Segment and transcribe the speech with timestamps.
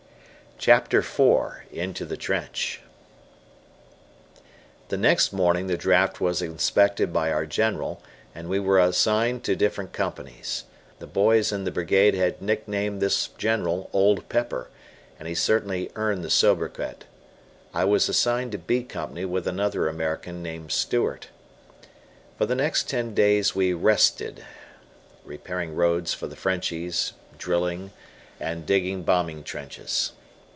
[0.63, 2.81] CHAPTER IV "INTO THE TRENCH"
[4.89, 7.99] The next morning the draft was inspected by our General,
[8.35, 10.65] and we were assigned to different companies.
[10.99, 14.69] The boys in the Brigade had nicknamed this general Old Pepper,
[15.17, 17.05] and he certainly earned the sobriquet.
[17.73, 21.29] I was assigned to B Company with another American named Stewart.
[22.37, 24.45] For the next ten days we "rested,"
[25.25, 27.89] repairing roads for the Frenchies, drilling,
[28.39, 30.11] and digging bombing trenches.